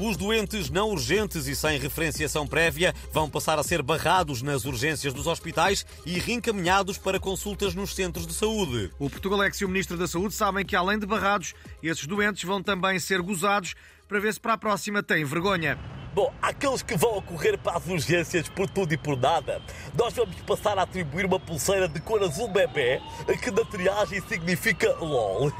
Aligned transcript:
Os 0.00 0.16
doentes 0.16 0.70
não 0.70 0.90
urgentes 0.90 1.48
e 1.48 1.56
sem 1.56 1.76
referenciação 1.76 2.46
prévia 2.46 2.94
vão 3.12 3.28
passar 3.28 3.58
a 3.58 3.64
ser 3.64 3.82
barrados 3.82 4.42
nas 4.42 4.64
urgências 4.64 5.12
dos 5.12 5.26
hospitais 5.26 5.84
e 6.06 6.20
reencaminhados 6.20 6.96
para 6.96 7.18
consultas 7.18 7.74
nos 7.74 7.96
centros 7.96 8.24
de 8.24 8.32
saúde. 8.32 8.92
O 8.96 9.10
Portugalex 9.10 9.60
e 9.60 9.64
o 9.64 9.68
Ministro 9.68 9.96
da 9.96 10.06
Saúde 10.06 10.34
sabem 10.34 10.64
que, 10.64 10.76
além 10.76 11.00
de 11.00 11.06
barrados, 11.06 11.52
esses 11.82 12.06
doentes 12.06 12.44
vão 12.44 12.62
também 12.62 12.96
ser 13.00 13.20
gozados 13.20 13.74
para 14.06 14.20
ver 14.20 14.32
se 14.32 14.38
para 14.38 14.52
a 14.52 14.58
próxima 14.58 15.02
têm 15.02 15.24
vergonha. 15.24 15.76
Bom, 16.18 16.32
aqueles 16.42 16.82
que 16.82 16.96
vão 16.96 17.22
correr 17.22 17.56
para 17.56 17.78
as 17.78 17.86
urgências 17.86 18.48
por 18.48 18.68
tudo 18.68 18.92
e 18.92 18.96
por 18.96 19.16
nada, 19.16 19.62
nós 19.96 20.12
vamos 20.14 20.34
passar 20.40 20.76
a 20.76 20.82
atribuir 20.82 21.24
uma 21.24 21.38
pulseira 21.38 21.88
de 21.88 22.00
cor 22.00 22.20
azul 22.24 22.48
bebê, 22.48 23.00
que 23.40 23.52
na 23.52 23.64
triagem 23.64 24.20
significa 24.22 24.96
LOL. 24.96 25.52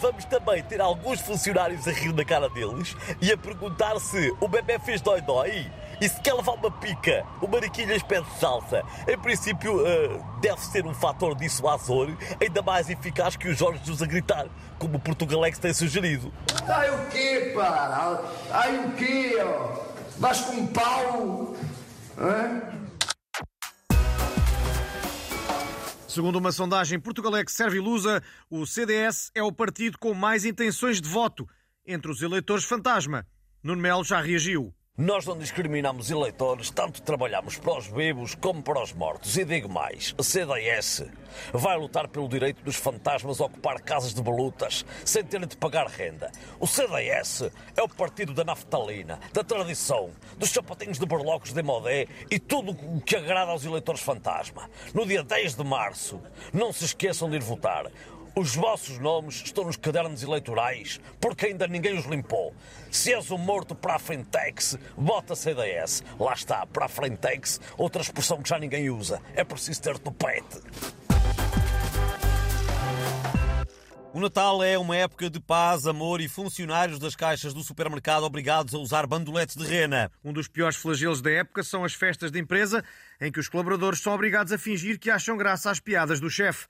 Vamos 0.00 0.24
também 0.24 0.60
ter 0.64 0.80
alguns 0.80 1.20
funcionários 1.20 1.86
a 1.86 1.92
rir 1.92 2.12
na 2.12 2.24
cara 2.24 2.50
deles 2.50 2.96
e 3.20 3.30
a 3.30 3.38
perguntar 3.38 3.96
se 4.00 4.34
o 4.40 4.48
bebê 4.48 4.76
fez 4.80 5.00
dói-dói 5.00 5.70
e 6.00 6.08
se 6.08 6.20
quer 6.20 6.34
levar 6.34 6.54
uma 6.54 6.68
pica, 6.68 7.24
o 7.40 7.46
mariquinhas 7.46 8.02
pede 8.02 8.26
salsa. 8.40 8.82
Em 9.06 9.16
princípio, 9.16 9.76
uh, 9.76 10.40
deve 10.40 10.60
ser 10.62 10.84
um 10.84 10.94
fator 10.94 11.36
dissuasor 11.36 12.10
ainda 12.40 12.60
mais 12.60 12.90
eficaz 12.90 13.36
que 13.36 13.46
os 13.46 13.56
Jorge 13.56 13.78
Jesus 13.84 14.02
a 14.02 14.06
gritar, 14.06 14.48
como 14.80 14.96
o 14.96 14.98
Portugalex 14.98 15.60
tem 15.60 15.72
sugerido. 15.72 16.32
Ai 16.66 16.90
o 16.90 17.06
quê, 17.06 17.52
pá? 17.54 18.20
Ai 18.50 18.78
o 18.78 18.90
quê, 18.94 19.36
ó? 19.40 19.91
Vais 20.22 20.40
com 20.42 20.64
pau? 20.68 21.56
Hã? 22.16 22.62
Segundo 26.06 26.36
uma 26.36 26.52
sondagem 26.52 27.00
Portugalex 27.00 27.52
serve 27.52 27.78
ilusa, 27.78 28.22
o 28.48 28.64
CDS 28.64 29.32
é 29.34 29.42
o 29.42 29.50
partido 29.50 29.98
com 29.98 30.14
mais 30.14 30.44
intenções 30.44 31.00
de 31.00 31.08
voto 31.08 31.44
entre 31.84 32.08
os 32.08 32.22
eleitores 32.22 32.62
fantasma. 32.62 33.26
Nuno 33.64 33.82
Melo 33.82 34.04
já 34.04 34.20
reagiu. 34.20 34.72
Nós 34.98 35.24
não 35.24 35.38
discriminamos 35.38 36.10
eleitores, 36.10 36.70
tanto 36.70 37.00
trabalhamos 37.00 37.56
para 37.56 37.78
os 37.78 37.86
vivos 37.86 38.34
como 38.34 38.62
para 38.62 38.82
os 38.82 38.92
mortos. 38.92 39.38
E 39.38 39.42
digo 39.42 39.66
mais: 39.66 40.14
a 40.18 40.22
CDS 40.22 41.06
vai 41.50 41.78
lutar 41.78 42.08
pelo 42.08 42.28
direito 42.28 42.62
dos 42.62 42.76
fantasmas 42.76 43.40
a 43.40 43.46
ocupar 43.46 43.80
casas 43.80 44.12
de 44.12 44.20
balutas 44.20 44.84
sem 45.02 45.24
terem 45.24 45.48
de 45.48 45.56
pagar 45.56 45.86
renda. 45.86 46.30
O 46.60 46.66
CDS 46.66 47.50
é 47.74 47.82
o 47.82 47.88
partido 47.88 48.34
da 48.34 48.44
naftalina, 48.44 49.18
da 49.32 49.42
tradição, 49.42 50.10
dos 50.36 50.50
sapatinhos 50.50 50.98
de 50.98 51.06
berlocos 51.06 51.54
de 51.54 51.62
modé 51.62 52.06
e 52.30 52.38
tudo 52.38 52.72
o 52.72 53.00
que 53.00 53.16
agrada 53.16 53.50
aos 53.50 53.64
eleitores 53.64 54.02
fantasma. 54.02 54.68
No 54.92 55.06
dia 55.06 55.22
10 55.22 55.54
de 55.54 55.64
março, 55.64 56.20
não 56.52 56.70
se 56.70 56.84
esqueçam 56.84 57.30
de 57.30 57.36
ir 57.36 57.42
votar. 57.42 57.90
Os 58.34 58.54
vossos 58.56 58.98
nomes 58.98 59.42
estão 59.44 59.64
nos 59.64 59.76
cadernos 59.76 60.22
eleitorais, 60.22 60.98
porque 61.20 61.46
ainda 61.46 61.66
ninguém 61.66 61.98
os 61.98 62.06
limpou. 62.06 62.54
Se 62.90 63.12
és 63.12 63.30
um 63.30 63.36
morto 63.36 63.74
para 63.74 63.96
a 63.96 63.98
Frentex, 63.98 64.78
bota 64.96 65.36
CDS. 65.36 66.02
Lá 66.18 66.32
está, 66.32 66.64
para 66.64 66.86
a 66.86 66.88
Frentex, 66.88 67.60
outra 67.76 68.00
expressão 68.00 68.40
que 68.40 68.48
já 68.48 68.58
ninguém 68.58 68.88
usa. 68.88 69.20
É 69.34 69.44
preciso 69.44 69.82
ter 69.82 69.98
topete. 69.98 70.62
O 74.14 74.20
Natal 74.20 74.62
é 74.62 74.78
uma 74.78 74.96
época 74.96 75.28
de 75.28 75.38
paz, 75.38 75.86
amor 75.86 76.22
e 76.22 76.28
funcionários 76.28 76.98
das 76.98 77.14
caixas 77.14 77.52
do 77.52 77.62
supermercado 77.62 78.24
obrigados 78.24 78.74
a 78.74 78.78
usar 78.78 79.06
bandoletes 79.06 79.56
de 79.56 79.64
rena. 79.64 80.10
Um 80.24 80.32
dos 80.32 80.48
piores 80.48 80.76
flagelos 80.76 81.20
da 81.20 81.30
época 81.30 81.62
são 81.62 81.84
as 81.84 81.92
festas 81.92 82.30
de 82.30 82.38
empresa, 82.38 82.82
em 83.20 83.30
que 83.30 83.40
os 83.40 83.48
colaboradores 83.48 84.00
são 84.00 84.14
obrigados 84.14 84.54
a 84.54 84.58
fingir 84.58 84.98
que 84.98 85.10
acham 85.10 85.36
graça 85.36 85.70
às 85.70 85.80
piadas 85.80 86.18
do 86.18 86.30
chefe. 86.30 86.66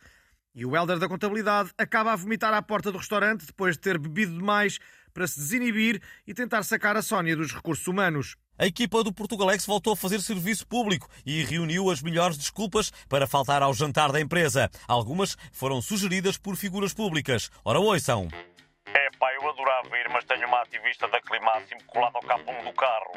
E 0.55 0.67
o 0.67 0.77
Helder 0.77 0.99
da 0.99 1.09
Contabilidade 1.09 1.71
acaba 1.79 2.13
a 2.13 2.17
vomitar 2.17 2.53
à 2.53 2.61
porta 2.61 2.93
do 2.93 2.99
restaurante 2.99 3.47
depois 3.47 3.75
de 3.75 3.81
ter 3.81 3.97
bebido 3.97 4.37
demais 4.37 4.79
para 5.15 5.27
se 5.27 5.41
desinibir 5.41 6.03
e 6.27 6.35
tentar 6.35 6.63
sacar 6.63 6.95
a 6.95 7.01
Sónia 7.01 7.35
dos 7.35 7.53
recursos 7.53 7.87
humanos. 7.87 8.37
A 8.59 8.67
equipa 8.67 9.03
do 9.03 9.15
Portugalex 9.15 9.65
voltou 9.65 9.95
a 9.95 9.97
fazer 9.97 10.21
serviço 10.21 10.67
público 10.67 11.09
e 11.25 11.43
reuniu 11.43 11.91
as 11.91 12.03
melhores 12.03 12.37
desculpas 12.37 12.91
para 13.09 13.27
faltar 13.27 13.63
ao 13.63 13.73
jantar 13.73 14.13
da 14.13 14.21
empresa. 14.21 14.69
Algumas 14.87 15.37
foram 15.53 15.81
sugeridas 15.81 16.37
por 16.37 16.55
figuras 16.55 16.93
públicas. 16.93 17.51
Ora, 17.65 17.81
ouçam. 17.81 18.29
É 18.93 19.09
pá, 19.19 19.33
eu 19.33 19.49
adorava 19.49 19.97
ir, 19.97 20.09
mas 20.11 20.25
tenho 20.27 20.47
uma 20.47 20.61
ativista 20.61 21.09
da 21.09 21.21
Climáximo 21.23 21.83
colada 21.87 22.19
ao 22.19 22.23
capô 22.23 22.53
do 22.63 22.75
carro. 22.75 23.13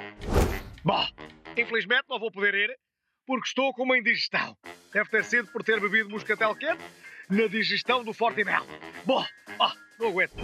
Bah, 0.86 1.10
infelizmente 1.58 2.06
não 2.10 2.18
vou 2.18 2.32
poder 2.32 2.54
ir 2.56 2.80
porque 3.28 3.48
estou 3.48 3.74
com 3.74 3.84
uma 3.84 3.98
indigestão. 3.98 4.56
Deve 4.94 5.10
ter 5.10 5.26
sido 5.26 5.52
por 5.52 5.64
ter 5.64 5.82
bebido 5.82 6.10
moscatel 6.10 6.56
quente 6.56 6.84
na 7.30 7.48
digestão 7.48 8.04
do 8.04 8.14
Forte 8.14 8.44
Mel. 8.44 8.66
Bom, 9.06 9.24
oh, 9.60 9.72
não 10.00 10.10
aguento. 10.10 10.36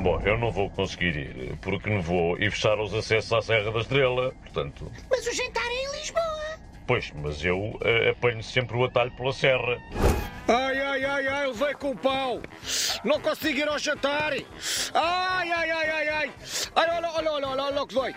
Bom, 0.00 0.20
eu 0.20 0.36
não 0.36 0.50
vou 0.50 0.68
conseguir 0.70 1.16
ir, 1.16 1.56
porque 1.62 1.88
não 1.88 2.02
vou 2.02 2.36
e 2.38 2.50
fechar 2.50 2.78
os 2.78 2.92
acessos 2.92 3.32
à 3.32 3.40
Serra 3.40 3.70
da 3.70 3.80
Estrela, 3.80 4.32
portanto... 4.42 4.90
Mas 5.10 5.26
o 5.26 5.32
jantar 5.32 5.64
é 5.64 5.84
em 5.84 5.98
Lisboa. 5.98 6.58
Pois, 6.86 7.10
mas 7.12 7.42
eu 7.42 7.58
uh, 7.58 8.10
apanho 8.10 8.42
sempre 8.42 8.76
o 8.76 8.84
atalho 8.84 9.10
pela 9.12 9.32
serra. 9.32 9.78
Ai, 10.46 10.78
ai, 10.78 11.04
ai, 11.04 11.26
ai, 11.26 11.46
levei 11.46 11.72
com 11.74 11.92
o 11.92 11.96
pau! 11.96 12.42
Não 13.02 13.18
consigo 13.18 13.58
ir 13.60 13.68
ao 13.68 13.78
jantar! 13.78 14.34
Ai, 14.92 15.50
ai, 15.50 15.70
ai, 15.70 15.90
ai, 15.90 16.08
ai! 16.08 16.32
Ai, 16.76 16.96
olha, 16.96 17.10
olha, 17.12 17.32
olha, 17.32 17.48
olha, 17.48 17.62
olha 17.62 17.82
o 17.82 17.86
que 17.86 17.94
dói! 17.94 18.14